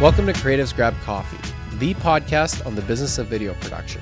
[0.00, 1.36] Welcome to Creatives Grab Coffee,
[1.76, 4.00] the podcast on the business of video production.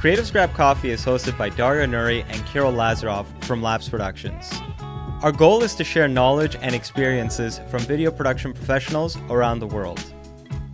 [0.00, 4.50] Creatives Grab Coffee is hosted by Dario Nuri and Kirill Lazarov from Lapse Productions.
[5.22, 10.00] Our goal is to share knowledge and experiences from video production professionals around the world.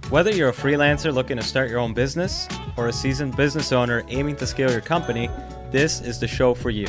[0.09, 2.47] Whether you're a freelancer looking to start your own business
[2.77, 5.29] or a seasoned business owner aiming to scale your company,
[5.73, 6.87] this is the show for you.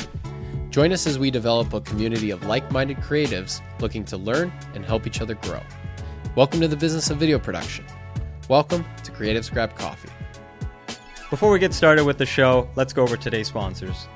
[0.70, 4.86] Join us as we develop a community of like minded creatives looking to learn and
[4.86, 5.61] help each other grow.
[6.33, 7.83] Welcome to the business of video production.
[8.47, 10.07] Welcome to Creatives Grab Coffee.
[11.29, 14.07] Before we get started with the show, let's go over today's sponsors.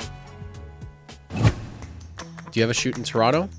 [1.35, 1.43] Do
[2.53, 3.49] you have a shoot in Toronto?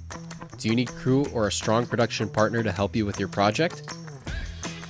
[0.57, 3.95] Do you need crew or a strong production partner to help you with your project?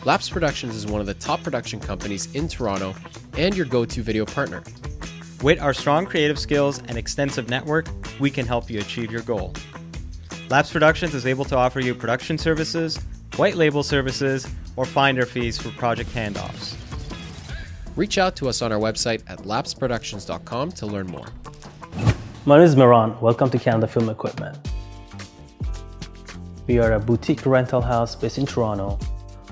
[0.04, 2.94] Lapse Productions is one of the top production companies in Toronto
[3.36, 4.62] and your go to video partner.
[5.42, 7.88] With our strong creative skills and extensive network,
[8.20, 9.54] we can help you achieve your goal.
[10.50, 13.00] Lapse Productions is able to offer you production services,
[13.36, 16.74] white label services, or finder fees for project handoffs.
[17.94, 21.26] Reach out to us on our website at lapseproductions.com to learn more.
[22.44, 23.18] My name is Miran.
[23.20, 24.56] Welcome to Canada Film Equipment.
[26.66, 28.98] We are a boutique rental house based in Toronto.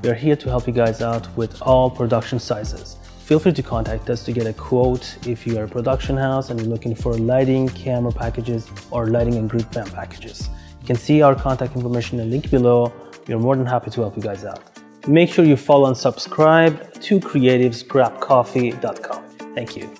[0.03, 2.97] We are here to help you guys out with all production sizes.
[3.25, 6.51] Feel free to contact us to get a quote if you are a production house
[6.51, 10.49] and you're looking for lighting, camera packages, or lighting and grip van packages.
[10.83, 12.93] You can see our contact information in the link below.
[13.27, 14.61] We are more than happy to help you guys out.
[15.07, 19.25] Make sure you follow and subscribe to creativesgrabcoffee.com.
[19.55, 19.95] Thank you.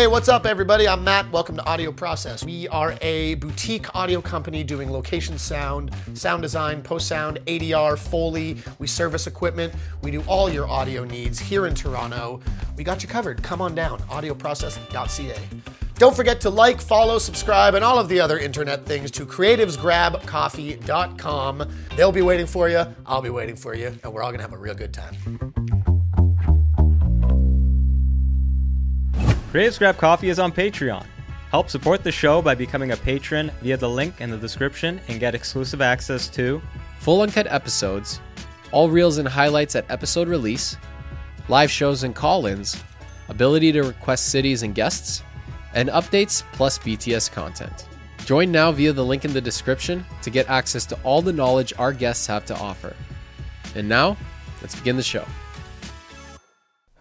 [0.00, 0.88] Hey, what's up, everybody?
[0.88, 1.30] I'm Matt.
[1.30, 2.42] Welcome to Audio Process.
[2.42, 8.56] We are a boutique audio company doing location sound, sound design, post sound, ADR, Foley.
[8.78, 9.74] We service equipment.
[10.00, 12.40] We do all your audio needs here in Toronto.
[12.78, 13.42] We got you covered.
[13.42, 15.38] Come on down, audioprocess.ca.
[15.96, 21.70] Don't forget to like, follow, subscribe, and all of the other internet things to creativesgrabcoffee.com.
[21.94, 22.86] They'll be waiting for you.
[23.04, 25.79] I'll be waiting for you, and we're all gonna have a real good time.
[29.50, 31.04] Creatives Grab Coffee is on Patreon.
[31.50, 35.18] Help support the show by becoming a patron via the link in the description and
[35.18, 36.62] get exclusive access to
[37.00, 38.20] Full uncut episodes,
[38.70, 40.76] all reels and highlights at episode release,
[41.48, 42.80] live shows and call ins,
[43.28, 45.22] ability to request cities and guests,
[45.74, 47.88] and updates plus BTS content.
[48.26, 51.72] Join now via the link in the description to get access to all the knowledge
[51.78, 52.94] our guests have to offer.
[53.74, 54.16] And now,
[54.60, 55.26] let's begin the show.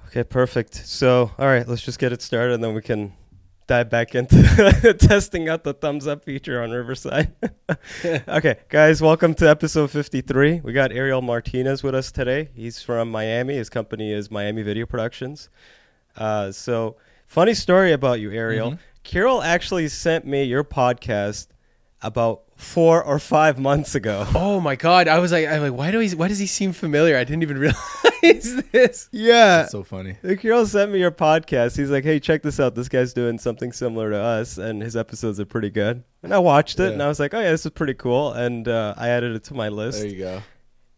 [0.09, 0.73] Okay, perfect.
[0.73, 3.13] So, all right, let's just get it started and then we can
[3.67, 7.31] dive back into testing out the thumbs up feature on Riverside.
[8.27, 10.61] okay, guys, welcome to episode 53.
[10.61, 12.49] We got Ariel Martinez with us today.
[12.55, 13.53] He's from Miami.
[13.53, 15.49] His company is Miami Video Productions.
[16.17, 16.95] Uh, so,
[17.27, 18.71] funny story about you, Ariel.
[18.71, 18.81] Mm-hmm.
[19.03, 21.49] Kirill actually sent me your podcast
[22.01, 24.27] about four or five months ago.
[24.35, 25.07] Oh my god!
[25.07, 26.09] I was like, I'm like, why do he?
[26.15, 27.17] Why does he seem familiar?
[27.17, 29.07] I didn't even realize this.
[29.11, 29.65] Yeah.
[29.67, 30.17] so funny.
[30.21, 31.77] The girl sent me your podcast.
[31.77, 32.75] He's like, "Hey, check this out.
[32.75, 36.39] This guy's doing something similar to us, and his episodes are pretty good." And I
[36.39, 36.89] watched it, Yeah.
[36.91, 39.45] and I was like, "Oh yeah, this is pretty cool." And uh, I added it
[39.45, 40.41] to my list, There you go.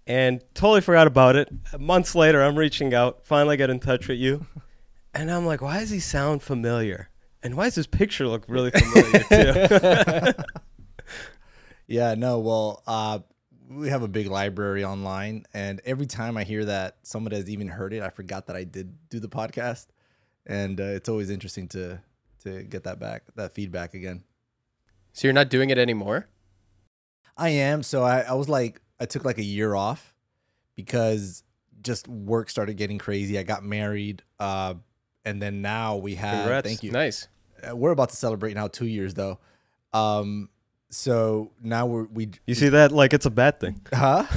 [0.08, 1.48] and totally forgot about it.
[1.80, 4.46] Months later, I'm reaching out, finally get in touch with you,
[5.14, 7.10] and I'm like, "Why does he sound familiar?
[7.44, 9.24] And why does his picture look really familiar
[10.34, 10.44] too?"
[11.91, 13.19] Yeah, no, well, uh,
[13.69, 17.68] we have a big library online, and every time I hear that someone has even
[17.68, 19.88] heard it, I forgot that I did do the podcast,
[20.46, 22.00] and uh, it's always interesting to
[22.44, 24.24] to get that back, that feedback again.
[25.12, 26.30] So you're not doing it anymore?
[27.38, 27.84] I am.
[27.84, 30.16] So I, I was like, I took like a year off
[30.78, 31.44] because
[31.84, 33.38] just work started getting crazy.
[33.38, 34.75] I got married, uh,
[35.25, 36.44] and then now we have.
[36.46, 36.68] Congrats.
[36.68, 36.91] Thank you.
[36.91, 37.28] Nice.
[37.69, 39.40] Uh, We're about to celebrate now two years though.
[39.91, 40.47] Um,
[40.91, 42.91] so now we're we you see that?
[42.91, 43.81] Like it's a bad thing.
[43.94, 44.25] Huh?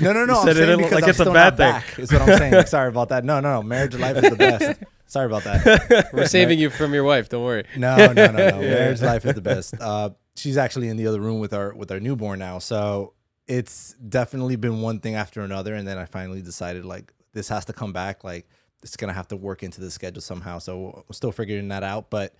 [0.00, 0.40] No, no, no.
[0.40, 1.70] I'm said it saying because like I'm it's a bad thing.
[1.70, 1.98] back.
[1.98, 2.66] Is what I'm saying.
[2.66, 3.24] Sorry about that.
[3.24, 3.62] No, no, no.
[3.62, 4.82] Marriage life is the best.
[5.06, 6.08] Sorry about that.
[6.12, 7.28] We're saving you from your wife.
[7.28, 7.64] Don't worry.
[7.76, 8.60] No, no, no, no.
[8.60, 9.74] Marriage life is the best.
[9.80, 13.14] Uh, she's actually in the other room with our with our newborn now, so
[13.46, 17.64] it's definitely been one thing after another, and then I finally decided like this has
[17.66, 18.24] to come back.
[18.24, 18.48] Like
[18.82, 20.58] it's gonna have to work into the schedule somehow.
[20.58, 22.34] So we're still figuring that out, but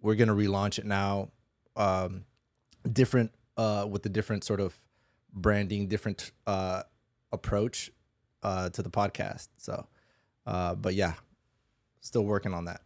[0.00, 1.30] we're gonna relaunch it now.
[1.76, 2.24] Um,
[2.92, 4.74] different uh, with the different sort of
[5.32, 6.82] branding, different uh,
[7.32, 7.90] approach
[8.42, 9.48] uh, to the podcast.
[9.58, 9.86] So,
[10.46, 11.14] uh, but yeah,
[12.00, 12.82] still working on that.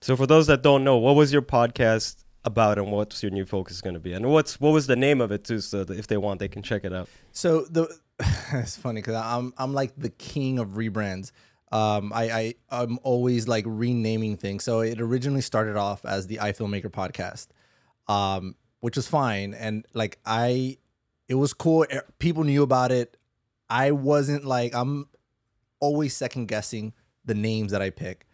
[0.00, 3.46] So for those that don't know, what was your podcast about, and what's your new
[3.46, 5.60] focus going to be, and what's what was the name of it too?
[5.60, 7.08] So that if they want, they can check it out.
[7.32, 7.88] So the
[8.52, 11.32] it's funny because I'm I'm like the king of rebrands.
[11.72, 14.62] um, I, I I'm always like renaming things.
[14.62, 17.48] So it originally started off as the iFilmmaker podcast,
[18.06, 18.54] um,
[18.84, 20.76] which was fine, and like I,
[21.26, 21.86] it was cool.
[22.18, 23.16] People knew about it.
[23.70, 25.08] I wasn't like I'm
[25.80, 26.92] always second guessing
[27.24, 28.26] the names that I pick,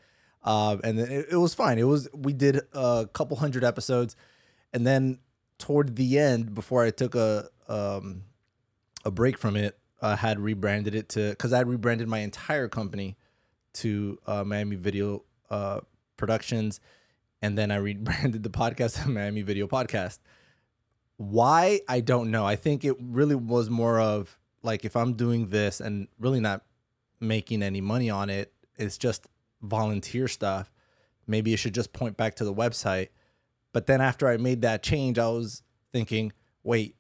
[0.43, 1.79] um, and then it, it was fine.
[1.79, 4.17] It was we did a couple hundred episodes,
[4.73, 5.21] and then
[5.59, 8.25] toward the end, before I took a um,
[9.05, 12.67] a break from it, I had rebranded it to because I had rebranded my entire
[12.67, 13.17] company
[13.75, 15.83] to uh, Miami Video uh,
[16.17, 16.81] Productions,
[17.41, 20.19] and then I rebranded the podcast to Miami Video Podcast.
[21.21, 22.47] Why I don't know.
[22.47, 26.63] I think it really was more of like if I'm doing this and really not
[27.21, 29.27] making any money on it, it's just
[29.61, 30.73] volunteer stuff.
[31.27, 33.09] Maybe it should just point back to the website.
[33.75, 35.63] But then after I made that change, I was
[35.93, 36.33] thinking,
[36.63, 36.97] wait,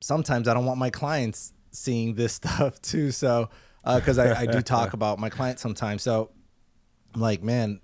[0.00, 3.10] sometimes I don't want my clients seeing this stuff too.
[3.10, 3.50] So,
[3.82, 6.04] uh, because I, I do talk about my clients sometimes.
[6.04, 6.30] So,
[7.12, 7.80] I'm like, man,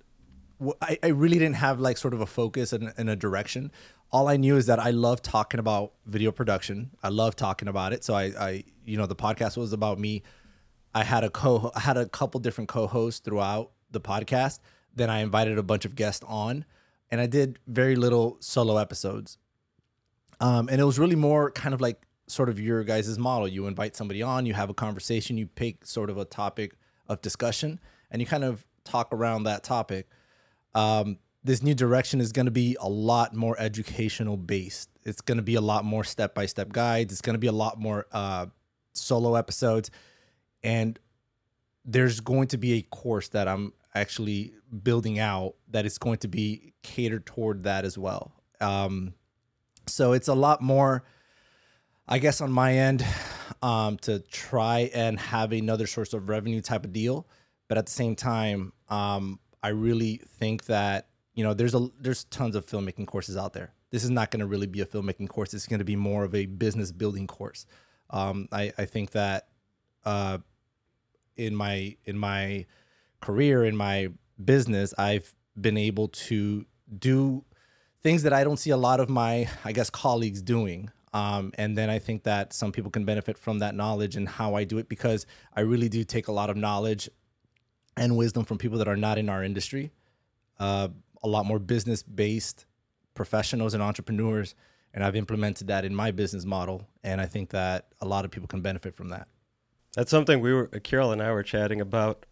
[0.81, 3.73] I, I really didn't have like sort of a focus and, and a direction.
[4.11, 6.91] All I knew is that I love talking about video production.
[7.01, 8.03] I love talking about it.
[8.03, 10.23] So I, I, you know, the podcast was about me.
[10.93, 14.59] I had a co, I had a couple different co-hosts throughout the podcast.
[14.93, 16.65] Then I invited a bunch of guests on,
[17.09, 19.37] and I did very little solo episodes.
[20.41, 23.47] Um, and it was really more kind of like sort of your guys' model.
[23.47, 26.73] You invite somebody on, you have a conversation, you pick sort of a topic
[27.07, 27.79] of discussion,
[28.09, 30.09] and you kind of talk around that topic.
[30.73, 34.89] Um, this new direction is going to be a lot more educational based.
[35.03, 37.11] It's going to be a lot more step by step guides.
[37.11, 38.47] It's going to be a lot more uh,
[38.93, 39.89] solo episodes,
[40.63, 40.99] and
[41.83, 44.53] there's going to be a course that I'm actually
[44.83, 48.31] building out that is going to be catered toward that as well.
[48.59, 49.13] Um,
[49.87, 51.03] so it's a lot more,
[52.07, 53.03] I guess, on my end
[53.63, 57.27] um, to try and have another source of revenue type of deal.
[57.67, 62.25] But at the same time, um, I really think that you know there's a there's
[62.25, 63.73] tons of filmmaking courses out there.
[63.89, 65.53] This is not going to really be a filmmaking course.
[65.53, 67.65] It's going to be more of a business building course.
[68.09, 69.47] Um, I, I think that
[70.05, 70.39] uh,
[71.35, 72.65] in my in my
[73.21, 74.09] career in my
[74.43, 76.65] business, I've been able to
[76.97, 77.43] do
[78.01, 80.89] things that I don't see a lot of my, I guess, colleagues doing.
[81.13, 84.55] Um, and then I think that some people can benefit from that knowledge and how
[84.55, 85.25] I do it because
[85.55, 87.09] I really do take a lot of knowledge
[87.97, 89.91] and wisdom from people that are not in our industry,
[90.59, 90.87] uh,
[91.23, 92.65] a lot more business based
[93.13, 94.55] professionals and entrepreneurs.
[94.93, 96.87] And I've implemented that in my business model.
[97.03, 99.27] And I think that a lot of people can benefit from that.
[99.95, 102.25] That's something we were, Kirill and I were chatting about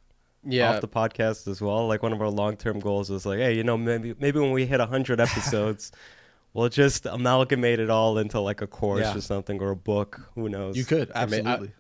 [0.46, 0.74] Yeah.
[0.76, 1.88] off the podcast as well.
[1.88, 4.52] Like one of our long term goals was like, hey, you know, maybe maybe when
[4.52, 5.92] we hit hundred episodes,
[6.54, 9.16] we'll just amalgamate it all into like a course Yeah.
[9.18, 10.22] or something or a book.
[10.36, 10.76] Who knows?
[10.78, 11.76] You could, I mean, I- absolutely.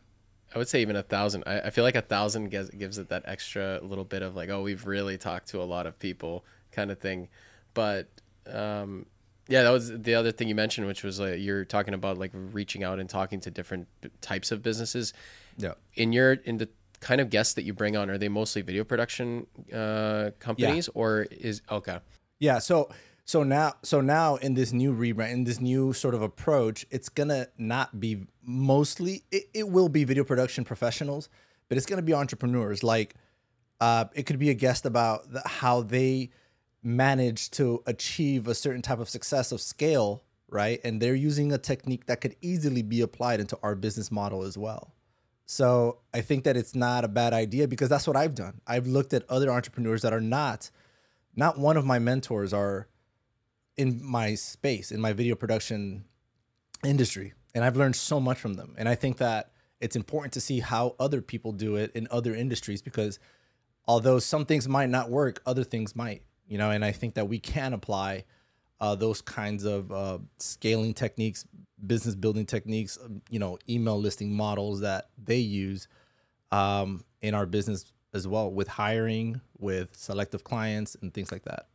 [0.54, 1.44] I would say even a thousand.
[1.46, 4.50] I, I feel like a thousand gives, gives it that extra little bit of like,
[4.50, 7.30] oh, we've really talked to a lot of people kind of thing.
[7.74, 8.10] But
[8.48, 9.06] um,
[9.48, 12.32] yeah, that was the other thing you mentioned, which was like you're talking about like
[12.34, 13.88] reaching out and talking to different
[14.22, 15.14] types of businesses.
[15.58, 15.74] yeah.
[15.96, 16.70] In your in the
[17.00, 21.28] kind of guests that you bring on, are they mostly video production uh, companies or
[21.32, 22.00] is okay?
[22.40, 22.60] Yeah.
[22.60, 22.90] So
[23.26, 27.10] so now so now in this new rebrand, in this new sort of approach, it's
[27.10, 31.30] gonna not be mostly it, it will be video production professionals,
[31.70, 32.84] but it's gonna be entrepreneurs.
[32.84, 33.16] Like
[33.82, 36.30] uh, it could be a guest about the, how they
[36.82, 40.80] manage to achieve a certain type of success of scale, right?
[40.84, 44.58] And they're using a technique that could easily be applied into our business model as
[44.58, 44.94] well.
[45.46, 48.62] So I think that it's not a bad idea because that's what I've done.
[48.68, 50.70] I've looked at other entrepreneurs that are not,
[51.36, 52.88] not one of my mentors are
[53.76, 56.06] in my space, in my video production
[56.86, 57.34] industry.
[57.56, 58.76] And I've learned so much from them.
[58.78, 62.36] And I think that it's important to see how other people do it in other
[62.36, 63.20] industries because
[63.88, 67.30] although some things might not work, other things might, you know, and I think that
[67.30, 68.26] we can apply
[68.82, 71.46] uh, those kinds of uh, scaling techniques,
[71.86, 75.88] business building techniques, um, you know, email listing models that they use
[76.52, 81.68] um, in our business as well with hiring, with selective clients, and things like that.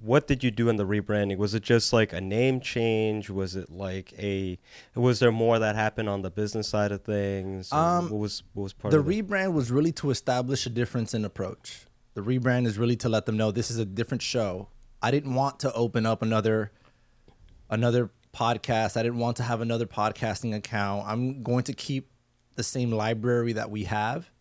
[0.00, 1.38] What did you do in the rebranding?
[1.38, 3.30] Was it just like a name change?
[3.30, 4.58] Was it like a?
[4.94, 7.72] Was there more that happened on the business side of things?
[7.72, 9.26] Um, what was what was part the of it?
[9.26, 11.86] rebrand was really to establish a difference in approach.
[12.18, 14.70] The rebrand is really to let them know this is a different show.
[15.00, 16.72] I didn't want to open up another
[17.70, 18.96] another podcast.
[18.96, 21.04] I didn't want to have another podcasting account.
[21.06, 22.10] I'm going to keep
[22.56, 24.32] the same library that we have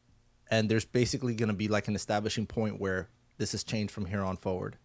[0.49, 4.07] and there's basically going to be like an establishing point where this has changed from
[4.07, 4.77] here on forward.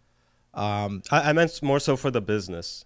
[0.52, 2.84] Um, I, I meant more so for the business.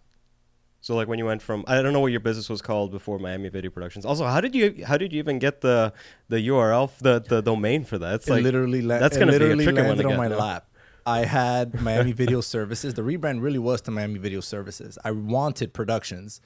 [0.86, 3.18] So like when you went from I don't know what your business was called before
[3.18, 4.06] Miami Video Productions.
[4.06, 5.92] Also, how did you how did you even get the
[6.28, 8.14] the URL the the domain for that?
[8.14, 10.28] It's it like literally la- that's gonna be a literally tricky one to on my
[10.28, 10.38] no?
[10.38, 10.68] lap.
[11.04, 12.94] I had Miami Video Services.
[12.94, 14.96] The rebrand really was to Miami Video Services.
[15.04, 16.40] I wanted productions,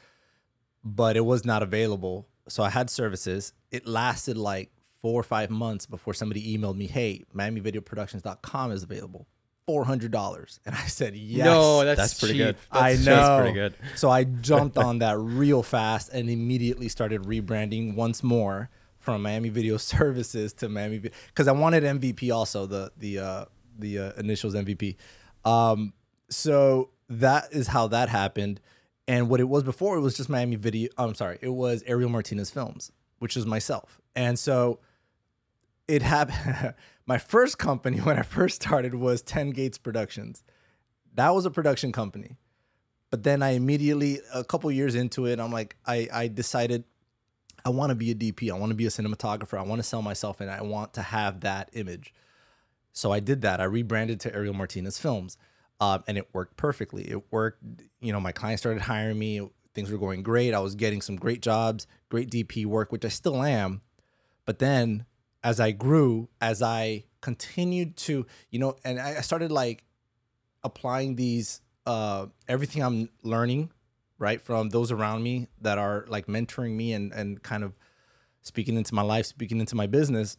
[0.82, 2.26] but it was not available.
[2.48, 3.52] So I had services.
[3.70, 4.70] It lasted like
[5.02, 9.28] four or five months before somebody emailed me, "Hey, MiamiVideoProductions.com is available,
[9.66, 12.42] four hundred dollars." And I said, "Yes." No, that's, That's pretty cheap.
[12.44, 12.56] good.
[12.70, 13.04] I know.
[13.04, 13.74] That's pretty good.
[13.96, 19.48] So I jumped on that real fast and immediately started rebranding once more from Miami
[19.48, 23.44] Video Services to Miami because I wanted MVP also the the uh,
[23.78, 24.96] the uh, initials MVP.
[25.44, 25.92] Um,
[26.28, 28.60] so that is how that happened.
[29.08, 30.88] And what it was before, it was just Miami Video.
[30.96, 34.00] I'm sorry, it was Ariel Martinez Films, which was myself.
[34.14, 34.78] And so
[35.88, 36.74] it happened.
[37.10, 40.42] my first company when I first started was Ten Gates Productions.
[41.14, 42.38] That was a production company
[43.10, 46.84] but then I immediately a couple years into it, I'm like, I I decided
[47.64, 48.50] I want to be a DP.
[48.50, 49.58] I want to be a cinematographer.
[49.58, 52.14] I want to sell myself, and I want to have that image.
[52.92, 53.60] So I did that.
[53.60, 55.36] I rebranded to Ariel Martinez Films,
[55.80, 57.02] um, and it worked perfectly.
[57.10, 57.62] It worked.
[58.00, 59.50] You know, my clients started hiring me.
[59.74, 60.54] Things were going great.
[60.54, 63.82] I was getting some great jobs, great DP work, which I still am.
[64.46, 65.04] But then,
[65.42, 69.84] as I grew, as I continued to, you know, and I started like
[70.62, 73.70] applying these uh everything I'm learning,
[74.18, 77.74] right, from those around me that are like mentoring me and and kind of
[78.42, 80.36] speaking into my life, speaking into my business.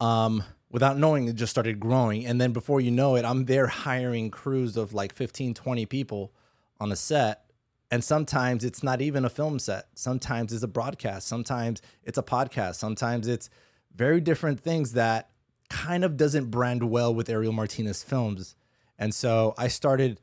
[0.00, 3.68] Um without knowing it just started growing and then before you know it I'm there
[3.68, 6.32] hiring crews of like 15 20 people
[6.80, 7.45] on a set
[7.90, 9.86] and sometimes it's not even a film set.
[9.94, 13.48] Sometimes it's a broadcast, sometimes it's a podcast, sometimes it's
[13.94, 15.30] very different things that
[15.68, 18.54] kind of doesn't brand well with Ariel Martinez films.
[18.98, 20.20] And so I started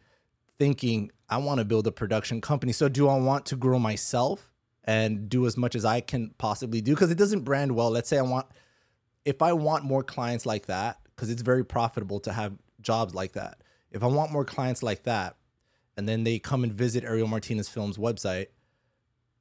[0.57, 2.71] thinking, I want to build a production company.
[2.71, 4.51] So do I want to grow myself
[4.83, 6.93] and do as much as I can possibly do?
[6.93, 7.89] Because it doesn't brand well.
[7.89, 8.45] Let's say I want,
[9.25, 13.33] if I want more clients like that, because it's very profitable to have jobs like
[13.33, 13.61] that.
[13.91, 15.37] If I want more clients like that,
[15.95, 18.47] and then they come and visit Ariel Martinez Films website,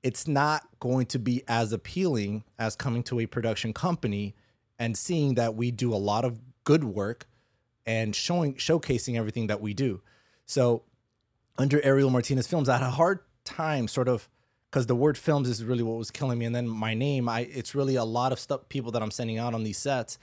[0.02, 4.34] it's not going to be as appealing as coming to a production company
[4.78, 7.26] and seeing that we do a lot of good work
[7.86, 10.00] and showing showcasing everything that we do.
[10.44, 10.82] So
[11.56, 14.28] under Ariel Martinez Films, I had a hard time sort of
[14.70, 16.46] because the word films is really what was killing me.
[16.46, 19.38] And then my name, I it's really a lot of stuff people that I'm sending
[19.38, 20.18] out on these sets.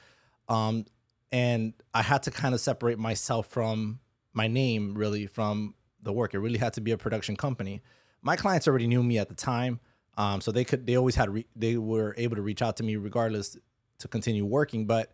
[0.48, 0.86] Um,
[1.32, 4.00] and I had to kind of separate myself from
[4.34, 6.34] my name really from the work.
[6.34, 7.82] It really had to be a production company.
[8.22, 9.80] My clients already knew me at the time.
[10.18, 12.84] Um, so they could they always had re- they were able to reach out to
[12.84, 13.58] me regardless
[14.00, 14.86] to continue working.
[14.86, 15.14] But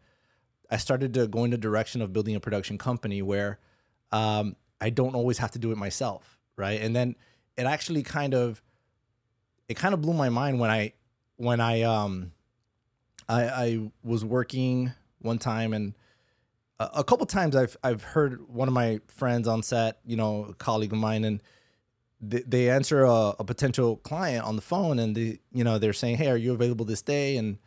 [0.71, 3.59] I started to go in the direction of building a production company where
[4.11, 6.81] um, I don't always have to do it myself, right?
[6.81, 7.15] And then
[7.55, 8.63] it actually kind of
[9.67, 10.93] it kind of blew my mind when I
[11.37, 12.31] when I um
[13.27, 15.93] I, I was working one time and
[16.79, 20.53] a, couple times I've I've heard one of my friends on set, you know, a
[20.55, 21.41] colleague of mine, and
[22.21, 25.93] they, they answer a, a potential client on the phone, and they you know they're
[25.93, 27.57] saying, "Hey, are you available this day?" And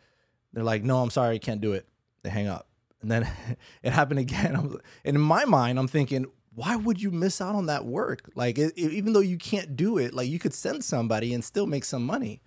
[0.53, 1.87] they're like, "No, I'm sorry, I can't do it."
[2.23, 2.67] They hang up,
[3.01, 3.27] and then
[3.83, 4.55] it happened again.
[5.05, 8.29] And in my mind, I'm thinking, why would you miss out on that work?
[8.35, 11.43] Like, it, it- even though you can't do it, like you could send somebody and
[11.43, 12.41] still make some money.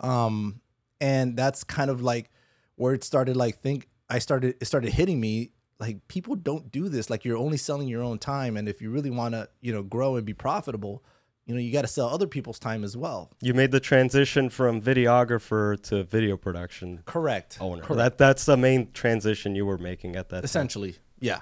[0.00, 0.60] Um,
[1.00, 2.30] and that's kind of like
[2.76, 3.36] where it started.
[3.36, 5.50] Like, think I started, it started hitting me.
[5.80, 7.08] Like, people don't do this.
[7.08, 9.82] Like, you're only selling your own time, and if you really want to, you know,
[9.82, 11.04] grow and be profitable,
[11.46, 13.30] you know, you got to sell other people's time as well.
[13.40, 17.56] You made the transition from videographer to video production Correct.
[17.60, 17.82] owner.
[17.82, 17.96] Correct.
[17.96, 20.44] That that's the main transition you were making at that time.
[20.44, 21.40] essentially yeah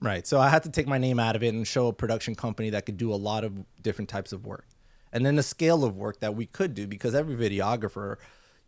[0.00, 2.34] right so i had to take my name out of it and show a production
[2.34, 4.66] company that could do a lot of different types of work
[5.12, 8.16] and then the scale of work that we could do because every videographer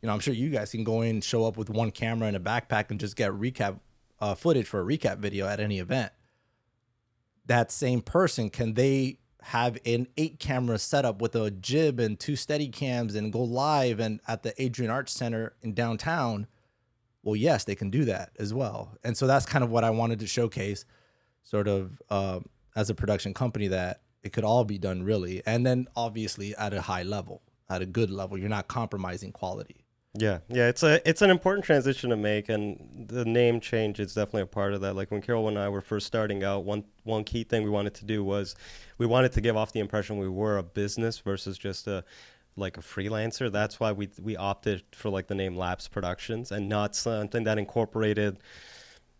[0.00, 2.36] you know i'm sure you guys can go in show up with one camera and
[2.36, 3.80] a backpack and just get recap
[4.24, 6.10] uh, footage for a recap video at any event
[7.46, 12.34] that same person can they have an eight camera setup with a jib and two
[12.34, 16.46] steady cams and go live and at the Adrienne Arsht Center in downtown?
[17.22, 18.96] Well yes they can do that as well.
[19.04, 20.86] And so that's kind of what i wanted to showcase
[21.42, 25.66] sort of um, as a production company that it could all be done really and
[25.66, 28.38] then obviously at a high level at a good level.
[28.38, 29.83] You're not compromising quality
[30.16, 34.14] Yeah, yeah, it's a it's an important transition to make, and the name change is
[34.14, 34.94] definitely a part of that.
[34.94, 37.94] Like when Kirill and I were first starting out, one one key thing we wanted
[37.94, 38.54] to do was
[38.96, 42.04] we wanted to give off the impression we were a business versus just a
[42.56, 43.50] like a freelancer.
[43.50, 47.58] That's why we we opted for like the name Lapse Productions and not something that
[47.58, 48.38] incorporated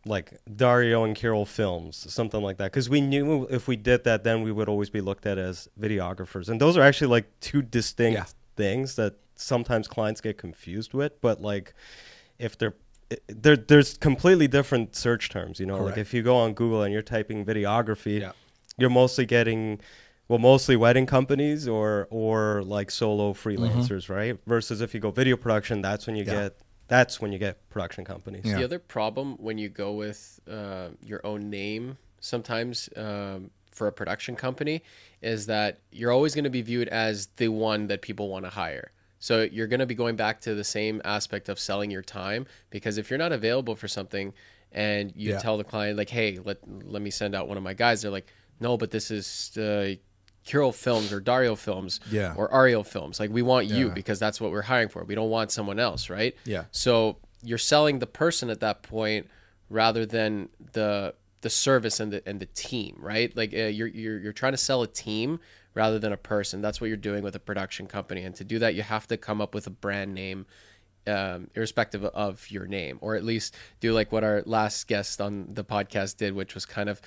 [0.07, 2.71] like Dario and Kirill Films, something like that.
[2.71, 5.69] Because we knew if we did that, then we would always be looked at as
[5.81, 8.27] videographers, and those are actually like two distinct Yeah.
[8.55, 11.21] things that sometimes clients get confused with.
[11.21, 11.75] But like,
[12.39, 12.75] if they're
[13.29, 15.61] there, there's completely different search terms.
[15.61, 18.33] You know, like if you go on Google and you're typing videography, Yeah.
[18.79, 19.81] you're mostly getting
[20.29, 25.37] well mostly wedding companies or or like solo freelancers right versus if you go video
[25.37, 26.35] production that's when you Mm-hmm.
[26.35, 26.43] Yeah.
[26.45, 26.57] get
[26.89, 28.57] that's when you get production companies Yeah.
[28.57, 33.93] The other problem when you go with uh, your own name, sometimes um, for a
[33.93, 34.83] production company,
[35.23, 38.51] is that you're always going to be viewed as the one that people want to
[38.51, 38.93] hire.
[39.25, 42.45] So you're going to be going back to the same aspect of selling your time
[42.69, 44.35] because if you're not available for something
[44.71, 45.39] and you Yeah.
[45.39, 46.59] tell the client like, "Hey, let
[46.95, 49.95] let me send out one of my guys," they're like, "No, but this is uh,
[50.45, 52.35] Kirill Films or Dario Films Yeah.
[52.37, 53.19] or Ariel Films.
[53.19, 55.03] Like we want you because that's what we're hiring for.
[55.05, 56.65] We don't want someone else, right?" Yeah.
[56.71, 59.27] So you're selling the person at that point
[59.71, 61.15] rather than the
[61.45, 63.35] the service and the and the team, right?
[63.37, 65.39] Like uh, you're you're you're trying to sell a team
[65.75, 66.61] rather than a person.
[66.61, 69.17] That's what you're doing with a production company, and to do that, you have to
[69.17, 70.47] come up with a brand name.
[71.07, 75.49] Um, irrespective of your name, or at least do like what our last guest on
[75.53, 77.03] the podcast did, which was kind of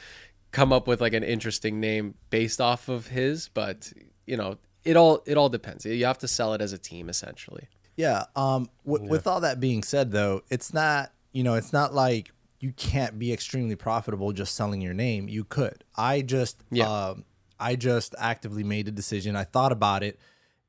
[0.51, 3.50] come up with like an interesting name based off of his.
[3.50, 3.91] But
[4.27, 5.84] you know, it all it all depends.
[5.84, 7.70] You have to sell it as a team, essentially.
[7.96, 8.25] Yeah.
[8.36, 8.70] Um.
[8.86, 11.12] W- With all that being said, though, it's not.
[11.32, 15.27] You know, it's not like you can't be extremely profitable just selling your name.
[15.27, 15.83] You could.
[15.95, 16.63] I just.
[16.71, 16.89] Yeah.
[16.89, 17.25] Um.
[17.59, 19.35] I just actively made a decision.
[19.35, 20.19] I thought about it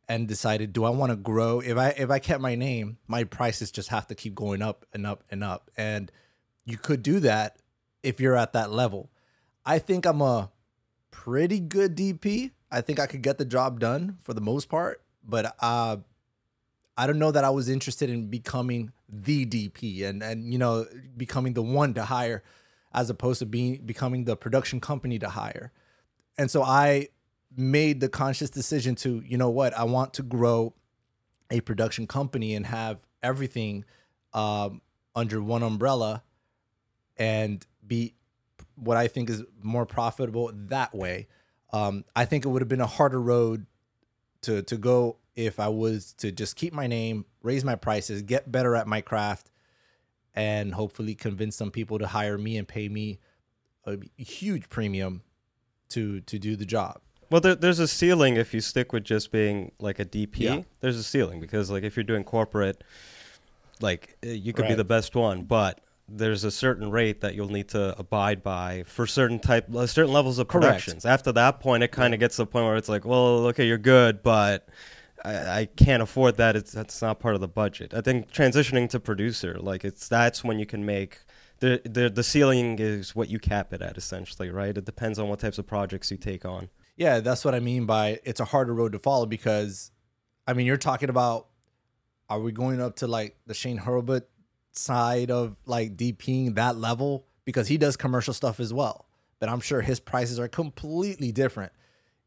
[0.09, 1.61] and decided, do I want to grow?
[1.61, 4.87] If I if I kept my name, my prices just have to keep going up
[4.93, 5.71] and up and up.
[5.77, 6.11] And
[6.65, 7.59] you could do that
[8.03, 9.11] if you're at that level.
[9.67, 10.51] I think I'm a
[11.11, 12.53] pretty good DP.
[12.71, 15.99] I think I could get the job done for the most part, but uh
[16.97, 20.87] I don't know that I was interested in becoming the DP and and you know
[21.17, 22.43] becoming the one to hire
[22.93, 25.73] as opposed to being becoming the production company to hire.
[26.37, 27.09] And so I
[27.57, 30.75] made the conscious decision to, you know what, I want to grow
[31.51, 33.85] a production company and have everything
[34.33, 34.81] um,
[35.17, 36.23] under one umbrella
[37.17, 38.15] and be
[38.77, 41.27] what I think is more profitable that way.
[41.73, 43.67] Um, I think it would have been a harder road
[44.43, 48.51] to to go if I was to just keep my name, raise my prices, get
[48.51, 49.53] better at my craft,
[50.35, 53.21] and hopefully convince some people to hire me and pay me
[53.87, 55.23] a huge premium
[55.91, 57.01] to to do the job.
[57.31, 60.63] well there, there's a ceiling if you stick with just being like a dp Yeah.
[60.81, 62.83] there's a ceiling because like if you're doing corporate
[63.81, 67.49] like uh, you could be the best one but there's a certain rate that you'll
[67.51, 71.05] need to abide by for certain type uh, certain levels of productions.
[71.05, 71.15] Correct.
[71.15, 73.67] after that point it kind of gets to the point where it's like well okay
[73.67, 74.69] you're good but
[75.25, 76.57] I, I can't afford that.
[76.57, 77.95] It's that's not part of the budget.
[77.95, 81.21] I think transitioning to producer, like it's that's when you can make
[81.61, 84.77] the the the ceiling is what you cap it at essentially, right?
[84.77, 86.69] It depends on what types of projects you take on.
[86.97, 89.91] Yeah, that's what I mean by it's a harder road to follow because,
[90.47, 91.47] I mean, you're talking about
[92.29, 94.23] are we going up to like the Shane Hurlbut
[94.73, 99.07] side of like DPing that level because he does commercial stuff as well,
[99.41, 101.73] but I'm sure his prices are completely different.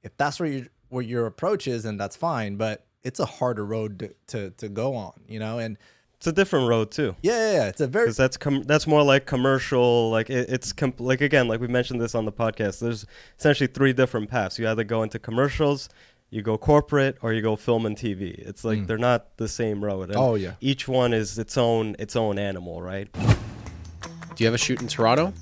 [0.04, 3.65] If that's where you where your approach is, and that's fine, but it's a harder
[3.65, 5.77] road to to, to go on, you know, and
[6.17, 7.15] It's a different road too.
[7.23, 10.49] yeah, yeah, yeah, it's a very because that's com- that's more like commercial like it,
[10.49, 13.06] it's com- like again like we mentioned this on the podcast there's
[13.39, 15.89] essentially three different paths you either go into commercials
[16.30, 19.84] you go corporate or you go film and tv it's like they're not the same
[19.84, 20.21] road and Mm.
[20.30, 20.54] Oh, yeah.
[20.62, 24.88] each one is its own its own animal right Do you have a shoot in
[24.88, 25.34] Toronto?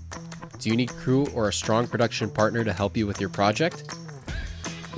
[0.59, 3.83] Do you need crew or a strong production partner to help you with your project?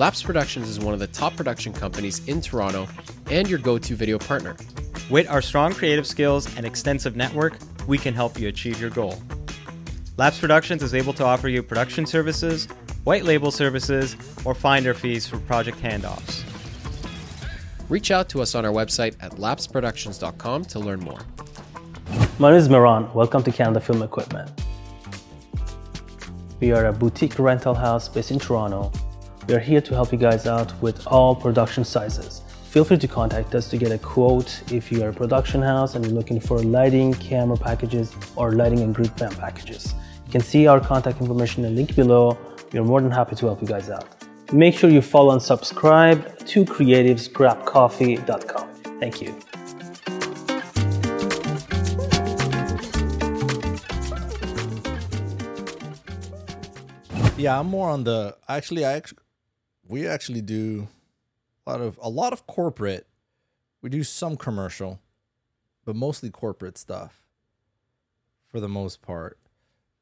[0.02, 2.88] Lapse Productions is one of the top production companies in Toronto
[3.30, 4.58] and your go to video partner.
[5.12, 9.22] With our strong creative skills and extensive network, we can help you achieve your goal.
[10.18, 12.66] Lapse Productions is able to offer you production services,
[13.04, 16.46] white label services, or finder fees for project handoffs.
[17.88, 21.20] Reach out to us on our website at lapseproductions.com to learn more.
[22.40, 23.14] My name is Miran.
[23.14, 24.50] Welcome to Canada Film Equipment.
[26.60, 28.92] We are a boutique rental house based in Toronto.
[29.52, 32.42] We are here to help you guys out with all production sizes.
[32.70, 35.96] Feel free to contact us to get a quote if you are a production house
[35.96, 39.94] and you're looking for lighting, camera packages, or lighting and grip van packages.
[40.26, 42.38] You can see our contact information in the link below.
[42.72, 44.08] We are more than happy to help you guys out.
[44.54, 48.74] Make sure you follow and subscribe to creativesgrabcoffee.com.
[49.02, 49.38] Thank you.
[57.38, 59.21] Yeah, I'm more on the actually I actually
[59.92, 60.88] we actually do
[61.68, 63.06] a lot of a lot of corporate.
[63.82, 65.00] We do some commercial,
[65.86, 67.22] but mostly corporate stuff
[68.50, 69.38] for the most part.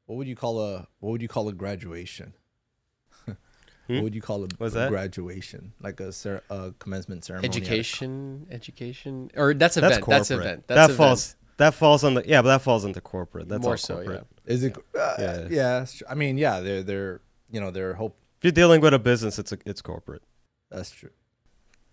[0.06, 2.34] what would you call a what would you call a graduation?
[3.26, 4.90] what would you call a, What's a that?
[4.90, 5.72] graduation?
[5.80, 7.48] Like a, cer- a commencement ceremony?
[7.48, 10.02] at a- Education, education, or that's That's event.
[10.04, 10.18] corporate.
[10.18, 10.66] That's event.
[10.68, 10.96] that That's event.
[10.98, 11.36] falls.
[11.56, 13.48] That falls on the yeah, but that falls into corporate.
[13.48, 13.98] That's more all so.
[13.98, 14.04] Yeah.
[14.04, 14.26] corporate.
[14.46, 14.76] Is it?
[14.98, 15.46] Uh, Yeah.
[15.50, 15.78] yeah.
[15.80, 16.06] that's true.
[16.08, 16.60] I mean, yeah.
[16.60, 18.16] They're they're you know they're hope.
[18.40, 20.22] If you're dealing with a business, it's a, it's corporate.
[20.70, 21.10] That's true.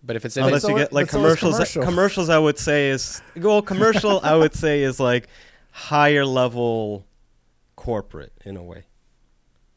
[0.02, 1.54] But if it's in Unless so you get like but so is commercials.
[1.56, 1.82] commercial.
[1.84, 4.20] Commercials, I would say is well, commercial.
[4.22, 5.28] I would say is like
[5.72, 7.04] higher level
[7.76, 8.86] corporate in a way,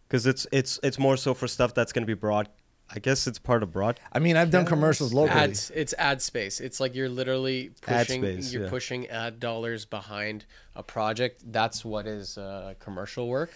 [0.08, 2.48] because it's it's it's more so for stuff that's going to be broad.
[2.94, 4.00] I guess it's part of broad.
[4.14, 5.40] I mean, I've done commercials locally.
[5.40, 6.60] ads, it's ad space.
[6.62, 8.22] It's like you're literally Ad pushing.
[8.22, 8.70] space, you're yeah.
[8.70, 11.42] pushing ad dollars behind a project.
[11.52, 13.52] That's what is uh, commercial work.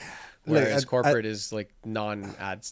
[0.45, 2.65] Whereas I- I- corporate is like non-ad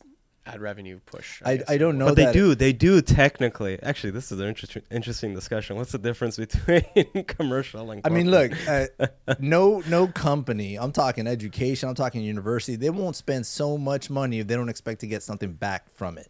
[0.45, 1.41] ad revenue push.
[1.45, 1.69] I, guess.
[1.69, 2.53] I don't know but they do.
[2.56, 3.82] They do technically.
[3.82, 5.77] Actually, this is an interesting interesting discussion.
[5.77, 6.84] What's the difference between
[7.27, 8.01] commercial and?
[8.03, 8.88] I mean, look, uh,
[9.39, 10.75] no, no company.
[10.77, 11.88] I'm talking education.
[11.89, 12.75] I'm talking university.
[12.75, 16.17] They won't spend so much money if they don't expect to get something back from
[16.17, 16.29] it,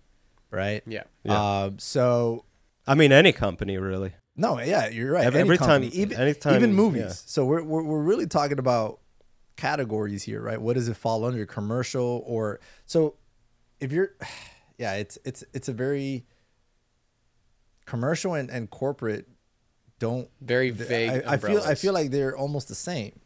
[0.52, 0.84] right?
[0.86, 1.04] Yeah.
[1.24, 1.64] Yeah.
[1.64, 2.46] Um, so
[2.86, 4.14] I mean, any company really.
[4.36, 5.26] no, yeah, you're right.
[5.26, 7.02] Every- Any every time- even anytime, even movies.
[7.02, 7.10] yeah.
[7.14, 9.00] So we're, we're we're really talking about
[9.56, 10.60] categories here, right?
[10.62, 11.46] What does it fall under?
[11.46, 13.16] Commercial or so?
[13.84, 14.14] If you're,
[14.78, 16.26] yeah, it's it's it's a very
[17.86, 19.28] commercial and, and corporate
[20.00, 21.24] don't Very vague.
[21.26, 23.20] I, I feel I feel like they're almost the same.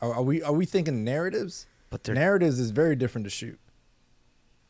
[0.00, 1.66] Are, are we are we thinking narratives?
[1.90, 3.58] But they're- narratives is very different to shoot.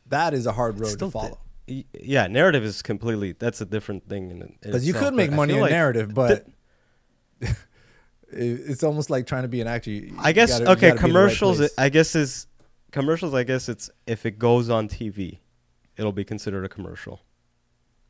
[0.07, 1.39] That is a hard road to follow.
[1.67, 3.31] di- y- yeah, narrative is completely.
[3.33, 4.29] That's a different thing.
[4.31, 6.47] in- in Because you could make money in like narrative, but
[7.41, 7.55] it-
[8.31, 9.89] it's almost like trying to be an actor.
[9.89, 10.89] You- I guess gotta- okay.
[10.89, 11.69] gotta be in the right commercials.
[11.77, 12.47] I guess is
[12.95, 13.33] commercials.
[13.33, 15.39] I guess it's if it goes on TV,
[15.97, 17.21] it'll be considered a commercial.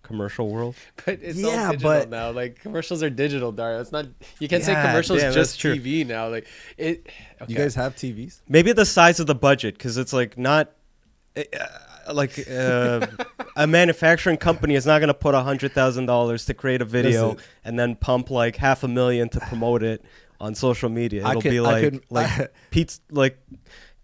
[0.03, 0.75] Commercial world.
[1.05, 2.31] But it's Yeah, all digital but- now.
[2.31, 3.81] Like commercials are digital, Dario.
[3.81, 4.05] It's not.
[4.39, 5.59] You can't say commercials damn, just.
[5.59, 6.29] TV now.
[6.29, 7.07] Like it.
[7.41, 7.51] Okay.
[7.51, 8.41] You guys have TVs?
[8.47, 10.71] Maybe the size of the budget because it's like not.
[11.35, 11.41] Uh,
[12.13, 13.07] like uh,
[13.57, 16.85] a manufacturing company is not going to put a hundred thousand dollars to create a
[16.85, 17.45] video Listen.
[17.65, 20.05] and then pump like half a million to promote it
[20.39, 21.27] on social media.
[21.27, 23.39] It'll could- be I like could- like Pete's like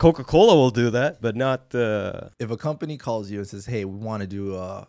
[0.02, 3.68] Coca Cola will do that, but not uh, If a company calls you and says,
[3.68, 4.88] "Hey, we want to do a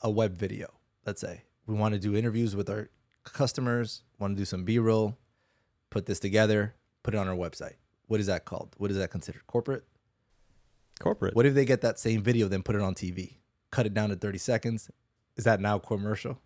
[0.00, 0.68] a web video,"
[1.06, 2.90] let's say we want to do interviews with our
[3.22, 5.16] customers, want to do some B-roll,
[5.90, 6.74] put this together,
[7.04, 7.76] put it on our website.
[8.08, 8.74] What is that called?
[8.78, 9.46] What is that considered?
[9.46, 9.84] Corporate?
[11.02, 11.34] corporate.
[11.34, 13.36] What if they get that same video, then put it on TV,
[13.70, 14.90] cut it down to 30 seconds?
[15.36, 16.38] Is that now commercial?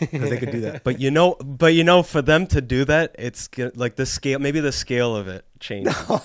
[0.00, 0.84] Because they could do that.
[0.84, 4.38] But you know, but you know, for them to do that, it's like the scale.
[4.38, 5.94] Maybe the scale of it changes.
[6.08, 6.22] no,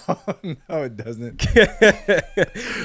[0.70, 1.46] no it doesn't.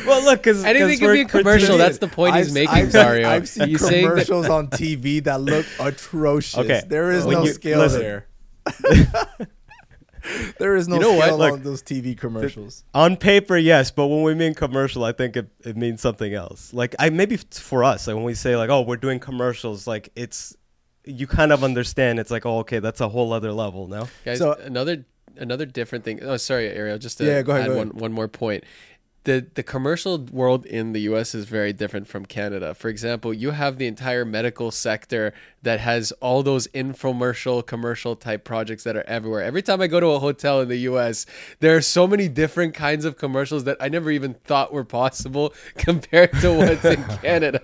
[0.06, 1.78] well, look, because Anything can be a commercial.
[1.78, 3.28] That's the point he's I've- making, I've seen- Dario.
[3.28, 6.58] I've seen You saying that- commercials on TV that look atrocious.
[6.58, 8.00] Okay, There is when no you- scale listen.
[8.00, 8.26] there.
[10.58, 11.24] there is no You know what?
[11.26, 12.84] scale Look, on those TV commercials.
[12.94, 16.72] On paper, yes, but when we mean commercial, I think it, it means something else.
[16.72, 20.10] Like I maybe for us, like when we say like, oh, we're doing commercials, like
[20.14, 20.56] it's
[21.04, 22.18] you kind of understand.
[22.18, 24.08] It's like, oh, okay, that's a whole other level now.
[24.24, 25.04] Guys, So- another
[25.38, 26.22] another different thing.
[26.22, 26.98] Oh, sorry, Ariel.
[26.98, 28.00] Just to Yeah, go ahead, add go one ahead.
[28.00, 28.64] one more point.
[29.24, 31.34] The the commercial world in the U.S.
[31.34, 32.74] is very different from Canada.
[32.74, 35.32] For example, you have the entire medical sector
[35.62, 39.42] that has all those infomercial, commercial type projects that are everywhere.
[39.44, 41.26] Every time I go to a hotel in the U.S.,
[41.60, 45.54] there are so many different kinds of commercials that I never even thought were possible
[45.76, 47.62] compared to what's in Canada.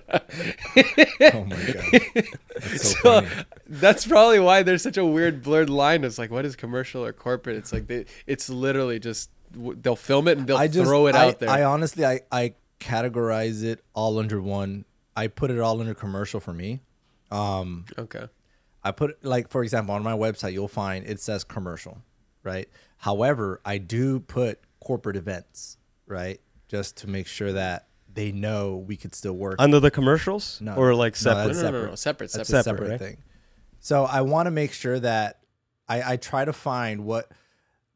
[1.33, 2.25] Oh my god,
[2.61, 3.27] that's so, So
[3.67, 6.03] that's probably why there's such a weird blurred line.
[6.03, 7.57] It's like, what is commercial or corporate?
[7.57, 11.15] It's like they, it's literally just they'll film it and they'll I just throw it
[11.15, 11.49] I, out there.
[11.49, 14.85] I honestly, I I categorize it all under one.
[15.15, 16.81] I put it all under commercial for me.
[17.31, 18.27] Um, okay.
[18.83, 22.01] I put like for example on my website you'll find it says commercial,
[22.43, 22.69] right?
[22.97, 26.39] However, I do put corporate events, right?
[26.67, 29.55] Just to make sure that they know we could still work.
[29.59, 31.47] Under the commercials, No, or like no, separate.
[31.47, 31.97] that's No, no, no, separate.
[31.97, 32.63] separate, That's separate.
[32.63, 32.99] separate right?
[32.99, 33.17] thing.
[33.79, 35.39] So I want to make sure that
[35.87, 37.31] I, I try to find what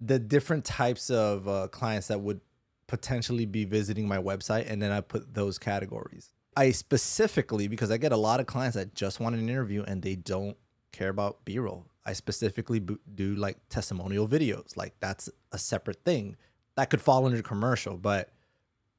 [0.05, 2.41] the different types of uh, clients that would
[2.87, 6.31] potentially be visiting my website, and then I put those categories.
[6.55, 10.01] I specifically because I get a lot of clients that just want an interview and
[10.01, 10.55] they don't
[10.91, 11.87] care about B-roll.
[12.05, 14.77] I specifically do like testimonial videos.
[14.77, 16.35] Like that's a separate thing
[16.75, 18.29] that could fall under commercial, but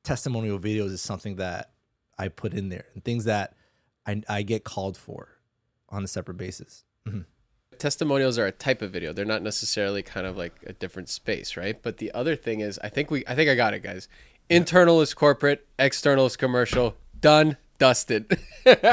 [0.02, 1.70] testimonial videos is something that
[2.18, 3.54] I put in there and things that
[4.06, 5.28] I, I get called for
[5.88, 6.84] on a separate basis.
[7.84, 9.12] Testimonials are a type of video.
[9.12, 11.78] They're not necessarily kind of like a different space, right?
[11.82, 14.08] But the other thing is, I think we, I think I got it, guys.
[14.48, 16.96] Internal is corporate, external is commercial.
[17.20, 18.38] Done, dusted.
[18.64, 18.88] That's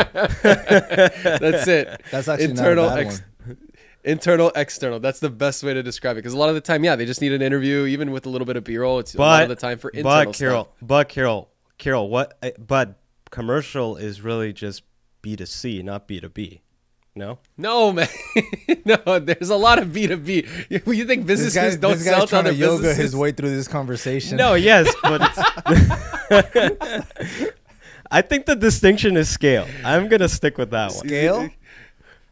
[1.70, 2.02] it.
[2.12, 2.90] That's actually internal.
[2.90, 3.58] not a bad ex- one.
[4.04, 5.00] internal, external.
[5.00, 6.20] That's the best way to describe it.
[6.20, 8.30] Because a lot of the time, yeah, they just need an interview, even with a
[8.30, 9.00] little bit of B-roll.
[9.00, 10.76] It's a lot of the time for internal but Kirill, stuff.
[10.82, 12.38] but Kirill, Kirill, what?
[12.44, 13.00] uh, But
[13.30, 14.84] commercial is really just
[15.22, 16.60] B to C, not B to B.
[17.14, 18.08] No, No, man.
[18.86, 20.48] no, there's a lot of B two B.
[20.70, 22.98] You think This businesses guy, don't this sell guy's to trying other to yoga businesses?
[23.04, 24.38] his way through this conversation.
[24.38, 25.22] no, yes, but.
[28.12, 29.68] I think the distinction is scale.
[29.84, 31.06] I'm gonna stick with that one.
[31.08, 31.50] scale.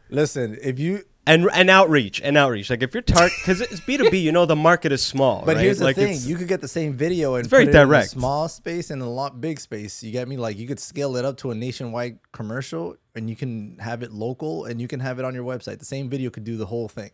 [0.08, 2.70] Listen, if you And and outreach and outreach.
[2.70, 5.44] Like if you're target because it's B two B, you know the market is small.
[5.46, 5.62] But right?
[5.62, 7.82] here's the like thing: you could get the same video and very put it in
[7.82, 8.10] a direct.
[8.10, 10.02] small space and a lot big space.
[10.02, 10.36] You get me?
[10.36, 14.10] Like you could scale it up to a nationwide commercial, and you can have it
[14.10, 15.78] local, and you can have it on your website.
[15.78, 17.12] The same video could do the whole thing.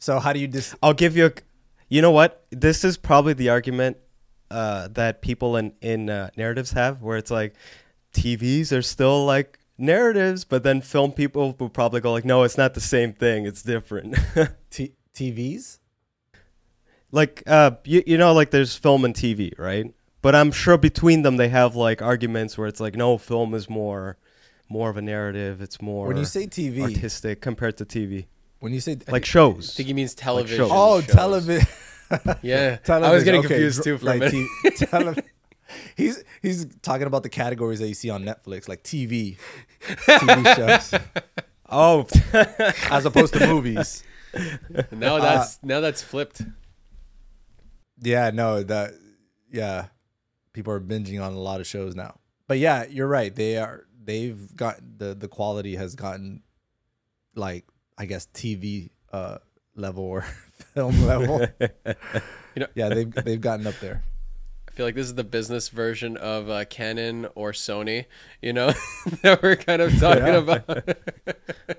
[0.00, 0.74] So how do you dis?
[0.82, 1.32] I'll give you a.
[1.88, 2.44] You know what?
[2.50, 3.96] This is probably the argument
[4.50, 7.54] uh, that people in in uh, narratives have, where it's like
[8.12, 12.56] TVs are still like narratives, but then film people will probably go like, no, it's
[12.56, 13.44] not the same thing.
[13.44, 14.16] It's different.
[14.70, 15.78] T- TVs?
[17.12, 19.92] like uh, you you know, like there's film and TV, right?
[20.22, 23.68] But I'm sure between them they have like arguments where it's like, no, film is
[23.68, 24.16] more
[24.68, 25.60] more of a narrative.
[25.60, 28.26] It's more When you say TV, artistic compared to TV,
[28.60, 29.70] when you say like shows.
[29.70, 30.56] I think he means television.
[30.56, 30.70] shows.
[30.72, 31.66] oh television,
[32.42, 33.04] Yeah, television.
[33.04, 34.48] I was getting okay, confused too for like a minute.
[34.76, 35.16] T- tele-
[35.96, 39.36] he's he's talking about the categories that you see on Netflix, like TV,
[39.82, 40.56] TV
[40.92, 41.00] shows,
[41.70, 42.06] oh,
[42.90, 44.02] as opposed to movies.
[44.90, 46.42] now that's now that's flipped.
[48.00, 48.94] Yeah, no, that
[49.50, 49.86] yeah,
[50.52, 52.18] people are binging on a lot of shows now.
[52.48, 53.34] But yeah, you're right.
[53.34, 56.42] They are they've got the the quality has gotten
[57.34, 59.38] like I guess TV uh
[59.76, 60.22] level or
[60.74, 61.46] film level.
[61.60, 64.02] You know- yeah, they've they've gotten up there.
[64.72, 68.06] I feel like this is the business version of uh, Canon or Sony.
[68.40, 68.72] You know
[69.22, 70.36] that we're kind of talking Yeah.
[70.36, 70.88] about.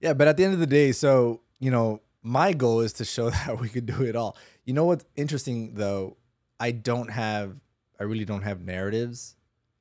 [0.00, 3.04] Yeah, but at the end of the day, so you know, my goal is to
[3.04, 4.36] show that we could do it all.
[4.64, 6.16] You know what's interesting though?
[6.60, 7.56] I don't have,
[7.98, 9.36] I really don't have narratives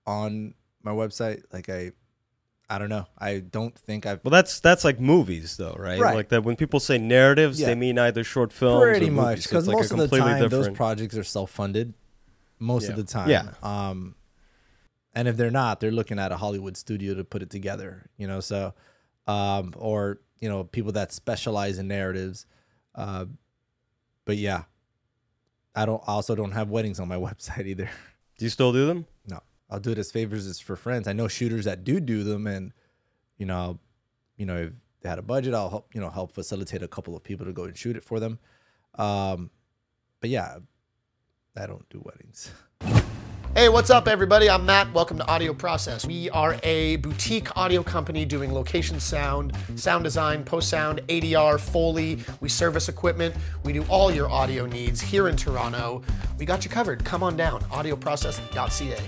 [0.07, 1.43] on my website.
[1.51, 1.91] Like I,
[2.69, 3.05] I don't know.
[3.19, 5.99] I don't think I've Well, that's that's like movies, though, right?
[5.99, 6.15] Right.
[6.15, 7.67] Like that when people say narratives, Yeah.
[7.67, 9.91] they mean either short films, pretty or much movies, so because it's like a most
[9.91, 11.93] of the completely time those projects are self-funded.
[12.59, 12.89] Most Yeah.
[12.91, 13.51] of the time, Yeah.
[13.63, 14.15] Um,
[15.13, 18.09] and if they're not, they're looking at a Hollywood studio to put it together.
[18.17, 18.73] You know, so
[19.27, 22.45] um, or you know, people that specialize in narratives.
[22.93, 23.25] Uh,
[24.25, 24.63] but yeah,
[25.75, 26.01] I don't.
[26.07, 27.89] I also don't have weddings on my website either.
[28.37, 29.05] Do you still do them?
[29.27, 29.39] No,
[29.69, 31.07] I'll do it as favors as for friends.
[31.07, 32.73] I know shooters that do do them, and
[33.37, 33.79] you know, I'll,
[34.37, 37.15] you know, if they had a budget, I'll help you know help facilitate a couple
[37.15, 38.39] of people to go and shoot it for them.
[38.95, 39.49] Um,
[40.21, 40.57] but yeah,
[41.57, 42.51] I don't do weddings.
[43.55, 44.49] Hey, what's up, everybody?
[44.49, 44.93] I'm Matt.
[44.93, 46.05] Welcome to Audio Process.
[46.05, 52.19] We are a boutique audio company doing location sound, sound design, post sound, ADR, Foley.
[52.41, 53.33] We service equipment.
[53.63, 56.01] We do all your audio needs here in Toronto.
[56.37, 57.05] We got you covered.
[57.05, 58.99] Come on down, audioprocess.ca.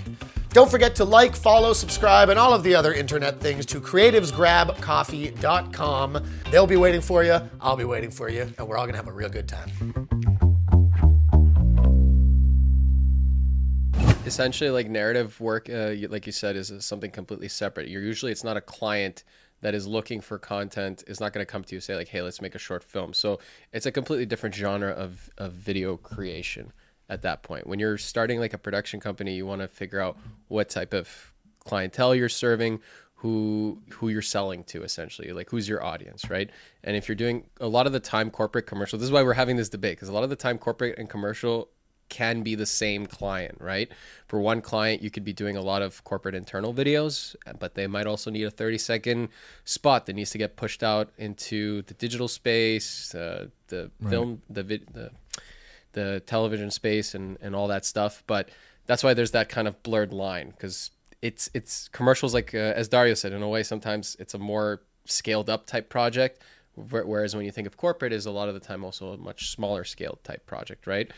[0.54, 6.24] Don't forget to like, follow, subscribe, and all of the other internet things to creativesgrabcoffee.com.
[6.50, 7.38] They'll be waiting for you.
[7.60, 10.37] I'll be waiting for you, and we're all going to have a real good time.
[14.26, 17.88] Essentially like narrative work uh, like you said is, something completely separate.
[17.88, 19.24] You're usually it's not a client
[19.60, 22.22] that is looking for content is not going to come to you say like hey
[22.22, 23.12] let's make a short film.
[23.12, 23.38] So
[23.72, 26.72] it's a completely different genre of, of video creation
[27.08, 27.66] at that point.
[27.66, 30.16] When you're starting like a production company you want to figure out
[30.48, 32.80] what type of clientele you're serving
[33.16, 36.50] who who you're selling to essentially like who's your audience right?
[36.84, 39.32] And if you're doing a lot of the time corporate commercial this is why we're
[39.32, 41.68] having this debate because a lot of the time corporate and commercial
[42.08, 43.90] can be the same client, right?
[44.26, 47.86] For one client, you could be doing a lot of corporate internal videos, but they
[47.86, 49.28] might also need a 30 second
[49.64, 54.62] spot that needs to get pushed out into the digital space, uh, the film, the,
[54.62, 55.10] vid- the
[55.92, 58.22] the television space, and and all that stuff.
[58.26, 58.50] But
[58.86, 60.90] that's why there's that kind of blurred line because
[61.22, 64.82] it's it's commercials like uh, as Dario said in a way sometimes it's a more
[65.04, 66.42] scaled up type project
[66.90, 69.50] whereas when you think of corporate is a lot of the time also a much
[69.50, 71.10] smaller scaled type project right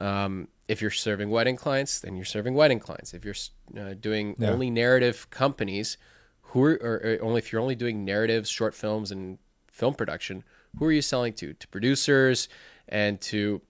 [0.00, 3.12] um, if you're serving wedding clients, then you're serving wedding clients.
[3.14, 3.34] If you're
[3.78, 4.50] uh, doing Yeah.
[4.50, 5.96] only narrative companies,
[6.42, 10.42] who are, or, or only if you're only doing narratives, short films, and film production,
[10.78, 11.52] who are you selling to?
[11.54, 12.48] To producers
[12.88, 13.60] and to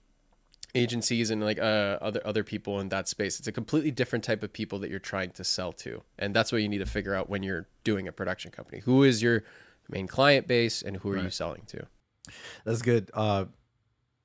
[0.75, 3.39] agencies and like uh, other other people in that space.
[3.39, 6.53] It's a completely different type of people that you're trying to sell to, and that's
[6.53, 8.81] what you need to figure out when you're doing a production company.
[8.81, 9.43] Who is your
[9.89, 11.87] main client base, and who are you selling to?
[12.65, 13.11] That's good.
[13.13, 13.47] Uh,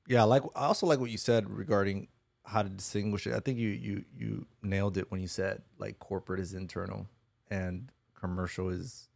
[0.07, 2.07] yeah, like I also like what you said regarding
[2.43, 3.33] how to distinguish it.
[3.33, 7.07] I think you you you nailed it when you said like corporate is internal
[7.49, 9.09] and commercial is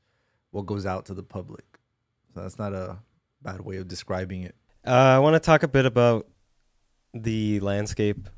[0.52, 1.66] what goes out to the public.
[2.34, 2.98] So that's not a
[3.42, 4.56] bad way of describing it.
[4.86, 6.28] Uh, I want to talk a bit about
[7.14, 8.30] the landscape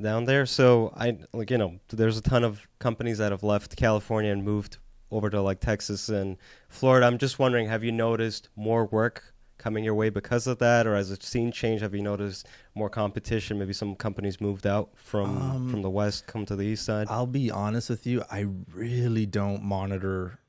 [0.00, 0.46] down there.
[0.46, 4.44] So I like you know, there's a ton of companies that have left California and
[4.44, 4.78] moved
[5.10, 6.36] over to like Texas and
[6.68, 7.06] Florida.
[7.06, 10.94] I'm just wondering, have you noticed more work coming your way because of that, or
[10.96, 13.58] as a scene change, have you noticed more competition?
[13.58, 17.06] Maybe some companies moved out from Um, from the west, come to the east side.
[17.08, 20.40] I'll be honest with you, I really don't monitor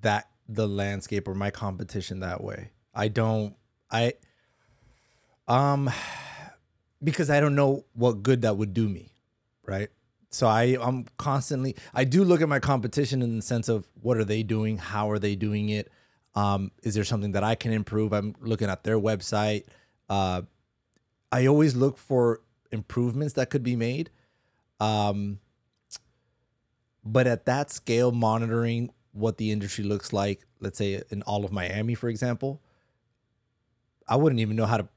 [0.00, 2.70] that the landscape or my competition that way.
[2.94, 3.54] I don't
[3.90, 4.14] I
[5.46, 5.90] um
[7.04, 9.12] because I don't know what good that would do me,
[9.64, 9.90] right?
[10.30, 14.16] So I I'm constantly I do look at my competition in the sense of what
[14.16, 15.90] are they doing, how are they doing it?
[16.34, 18.12] Um is there something that I can improve?
[18.12, 19.64] I'm looking at their website.
[20.08, 20.42] Uh
[21.32, 22.40] I always look for
[22.72, 24.10] improvements that could be made.
[24.80, 25.38] Um,
[27.04, 31.52] but at that scale, monitoring what the industry looks like, let's say in all of
[31.52, 32.60] Miami, for example,
[34.08, 34.88] I wouldn't even know how to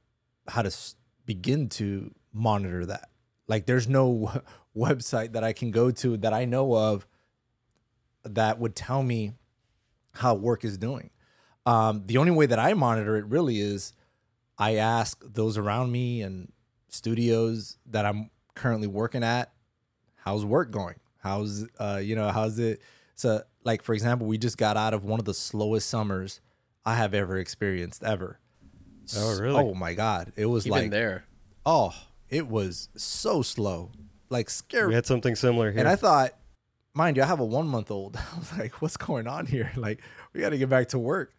[0.47, 0.75] how to
[1.25, 3.09] begin to monitor that.
[3.47, 4.31] Like, there's no
[4.75, 7.07] website that I can go to that I know of
[8.23, 9.33] that would tell me
[10.15, 11.09] how work is doing.
[11.65, 13.93] Um, the only way that I monitor it really is
[14.57, 16.51] I ask those around me and
[16.89, 19.51] studios that I'm currently working at,
[20.15, 20.95] how's work going?
[21.17, 22.81] How's uh you know how's it?
[23.15, 26.41] So like for example, we just got out of one of the slowest summers
[26.85, 28.39] I have ever experienced ever.
[29.17, 29.59] Oh, really?
[29.61, 31.23] Oh my god, it was Even like there.
[31.65, 31.93] oh,
[32.29, 33.91] it was so slow,
[34.29, 34.87] like scary.
[34.87, 35.79] we had something similar here.
[35.79, 36.31] And I thought,
[36.93, 38.17] mind you, I have a one month old.
[38.35, 39.71] I was like, what's going on here?
[39.77, 40.01] Like,
[40.33, 41.33] we got to get back to work.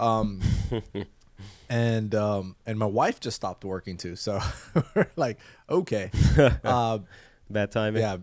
[0.00, 0.40] Um,
[1.68, 4.16] and um, and my wife just stopped working too.
[4.16, 4.40] So
[4.94, 6.10] we're like, okay,
[6.64, 6.98] uh,
[7.48, 8.02] Bad timing.
[8.02, 8.18] yeah,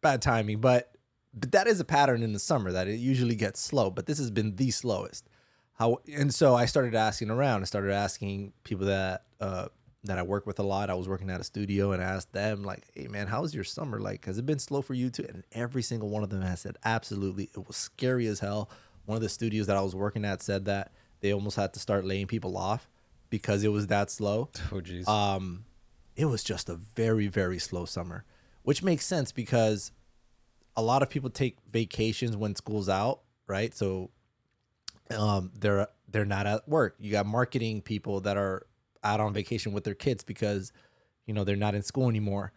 [0.00, 0.60] bad timing.
[0.60, 0.92] But
[1.34, 3.90] but that is a pattern in the summer that it usually gets slow.
[3.90, 5.28] But this has been the slowest.
[5.74, 7.62] How and so I started asking around.
[7.62, 9.68] I started asking people that uh,
[10.04, 10.90] that I work with a lot.
[10.90, 13.64] I was working at a studio and I asked them like, "Hey man, how's your
[13.64, 14.26] summer like?
[14.26, 16.76] Has it been slow for you too?" And every single one of them has said,
[16.84, 18.70] "Absolutely, it was scary as hell."
[19.06, 21.80] One of the studios that I was working at said that they almost had to
[21.80, 22.90] start laying people off
[23.30, 25.08] because it was that slow Oh, jeez.
[25.08, 25.64] um,
[26.16, 28.24] it was just a very very slow summer,
[28.62, 29.90] which makes sense because
[30.76, 33.74] a lot of people take vacations when school's out, right?
[33.74, 34.10] So
[35.16, 36.96] um, they're they're not at work.
[36.98, 38.66] You got marketing people that are
[39.04, 40.72] out on vacation with their kids because
[41.26, 42.52] you know they're not in school anymore.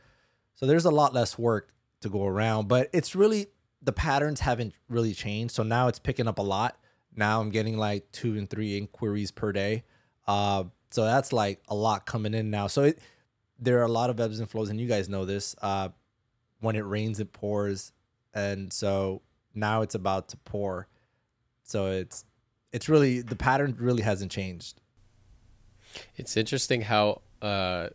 [0.56, 3.48] So there's a lot less work to go around, but it's really
[3.82, 5.54] the patterns haven't really changed.
[5.54, 6.78] So now it's picking up a lot.
[7.16, 9.84] Now I'm getting like two and three inquiries per day.
[10.28, 12.68] Uh, so that's like a lot coming in now.
[12.68, 13.00] So it,
[13.60, 15.56] there are a lot of ebbs and flows, and you guys know this.
[15.62, 15.90] Uh,
[16.60, 17.92] when it rains, it pours,
[18.34, 19.22] and so
[19.54, 20.88] now it's about to pour.
[21.64, 22.26] So it's
[22.72, 24.82] it's really the pattern really hasn't changed.
[26.18, 27.90] It's interesting how uh,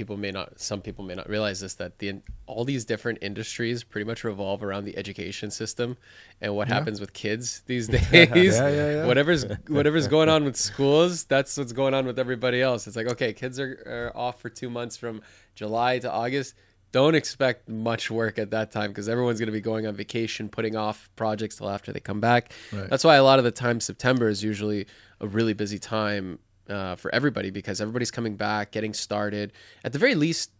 [0.00, 3.84] people may not, some people may not realize this that the all these different industries
[3.84, 5.98] pretty much revolve around the education system
[6.40, 8.08] and what happens with kids these days.
[8.10, 9.06] yeah, yeah.
[9.06, 12.86] Whatever's whatever's going on with schools, that's what's going on with everybody else.
[12.86, 15.20] It's like okay, kids are, are off for two months from
[15.54, 16.54] July to August.
[16.92, 20.48] Don't expect much work at that time because everyone's going to be going on vacation,
[20.48, 22.52] putting off projects till after they come back.
[22.72, 22.88] Right.
[22.88, 24.86] That's why a lot of the time September is usually
[25.20, 26.38] a really busy time
[26.70, 29.52] uh, for everybody because everybody's coming back, getting started.
[29.84, 30.52] At the very least,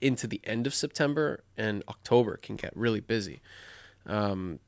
[0.00, 3.40] into the end of September and October can get really busy.
[4.06, 4.58] Um,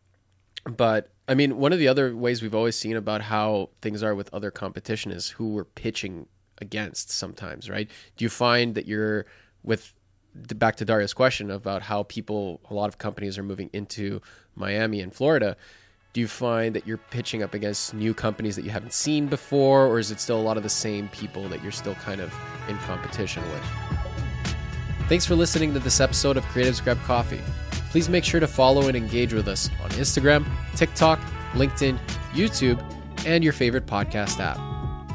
[0.64, 4.14] but I mean, one of the other ways we've always seen about how things are
[4.14, 6.26] with other competition is who we're pitching
[6.58, 7.90] against sometimes, right?
[8.16, 9.26] Do you find that you're
[9.62, 9.92] with
[10.34, 14.20] back to Daria's question about how people, a lot of companies are moving into
[14.54, 15.56] Miami and Florida?
[16.16, 19.84] Do you find that you're pitching up against new companies that you haven't seen before,
[19.86, 22.34] or is it still a lot of the same people that you're still kind of
[22.70, 23.62] in competition with?
[25.10, 27.42] Thanks for listening to this episode of Creatives Grab Coffee.
[27.90, 31.20] Please make sure to follow and engage with us on Instagram, TikTok,
[31.52, 31.98] LinkedIn,
[32.32, 32.82] YouTube,
[33.26, 34.58] and your favorite podcast app.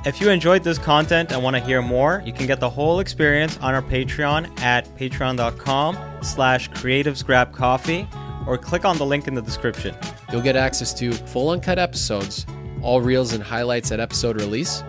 [0.05, 2.99] If you enjoyed this content and want to hear more, you can get the whole
[2.99, 9.41] experience on our Patreon at patreon.com slash creativesgrabcoffee or click on the link in the
[9.41, 9.95] description.
[10.31, 12.45] You'll get access to full uncut episodes,
[12.81, 14.83] all reels and highlights at episode release,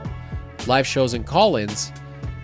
[0.66, 1.92] live shows and call ins,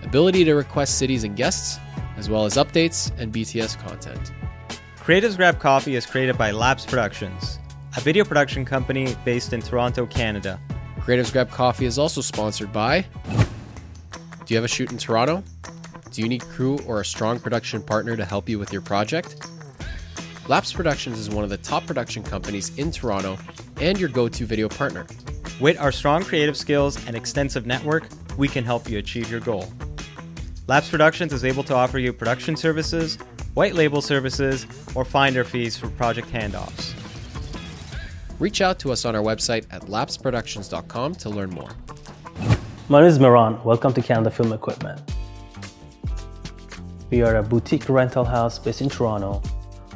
[0.03, 1.78] ability to request cities and guests,
[2.16, 4.32] as well as updates and BTS content.
[4.96, 7.61] Creatives Grab Coffee is created by Lapse Productions,
[7.96, 10.61] a video production company based in Toronto, Canada.
[10.99, 13.07] Creatives Grab Coffee is also sponsored by.
[14.44, 15.44] Do you have a shoot in Toronto?
[16.11, 19.36] Do you need crew or a strong production partner to help you with your project?
[20.49, 23.36] Lapse Productions is one of the top production companies in Toronto
[23.82, 25.07] and your go to video partner.
[25.61, 29.70] With our strong creative skills and extensive network, we can help you achieve your goal.
[30.66, 33.16] Lapse Productions is able to offer you production services,
[33.53, 36.94] white label services, or finder fees for project handoffs.
[38.38, 41.72] Reach out to us on our website at lapseproductions.com to learn more.
[42.88, 43.62] My name is Miran.
[43.64, 44.99] Welcome to Canada Film Equipment.
[47.11, 49.42] We are a boutique rental house based in Toronto.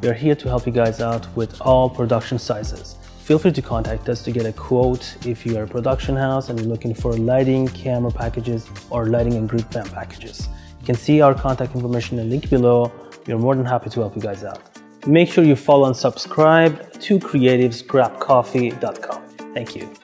[0.03, 2.96] We are here to help you guys out with all production sizes.
[3.20, 6.48] Feel free to contact us to get a quote if you are a production house
[6.48, 10.48] and you're looking for lighting, camera packages, or lighting and grip van packages.
[10.80, 12.90] You can see our contact information in the link below.
[13.28, 14.61] We are more than happy to help you guys out.
[15.07, 19.22] Make sure you follow and subscribe to creativesgrabcoffee.com.
[19.55, 20.01] Thank you.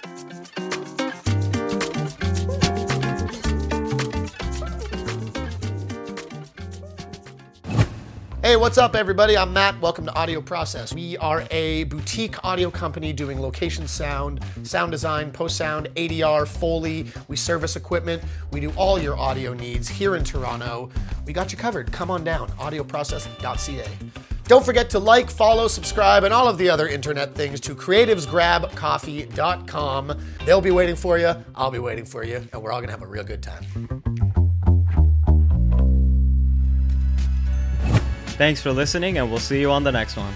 [8.58, 9.36] What's up, everybody?
[9.36, 9.80] I'm Matt.
[9.80, 10.92] Welcome to Audio Process.
[10.92, 17.06] We are a boutique audio company doing location sound, sound design, post sound, ADR, Foley.
[17.28, 18.20] We service equipment.
[18.50, 20.90] We do all your audio needs here in Toronto.
[21.24, 21.92] We got you covered.
[21.92, 23.88] Come on down, audioprocess.ca.
[24.44, 30.20] Don't forget to like, follow, subscribe, and all of the other internet things to creativesgrabcoffee.com.
[30.44, 31.32] They'll be waiting for you.
[31.54, 34.27] I'll be waiting for you, and we're all going to have a real good time.
[38.38, 40.32] Thanks for listening, and we'll see you on the next one.